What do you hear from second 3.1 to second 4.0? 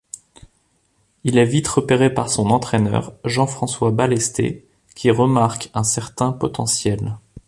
Jean-François